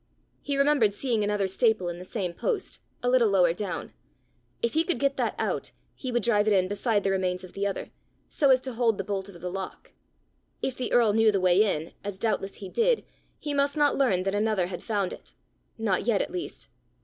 He 0.41 0.57
remembered 0.57 0.95
seeing 0.95 1.23
another 1.23 1.47
staple 1.47 1.87
in 1.87 1.99
the 1.99 2.05
same 2.05 2.33
post, 2.33 2.79
a 3.03 3.07
little 3.07 3.29
lower 3.29 3.53
down: 3.53 3.93
if 4.63 4.73
he 4.73 4.83
could 4.83 4.97
get 4.97 5.15
that 5.17 5.35
out, 5.37 5.73
he 5.93 6.11
would 6.11 6.23
drive 6.23 6.47
it 6.47 6.55
in 6.55 6.67
beside 6.67 7.03
the 7.03 7.11
remains 7.11 7.43
of 7.43 7.53
the 7.53 7.67
other, 7.67 7.91
so 8.27 8.49
as 8.49 8.61
to 8.61 8.73
hold 8.73 8.97
the 8.97 9.03
bolt 9.03 9.29
of 9.29 9.41
the 9.41 9.51
lock: 9.51 9.93
if 10.59 10.75
the 10.75 10.91
earl 10.91 11.13
knew 11.13 11.31
the 11.31 11.39
way 11.39 11.61
in, 11.61 11.93
as 12.03 12.17
doubtless 12.17 12.55
he 12.55 12.67
did, 12.67 13.05
he 13.37 13.53
must 13.53 13.77
not 13.77 13.95
learn 13.95 14.23
that 14.23 14.33
another 14.33 14.65
had 14.65 14.81
found 14.81 15.13
it 15.13 15.33
not 15.77 16.07
yet 16.07 16.19
at 16.19 16.31
least! 16.31 16.69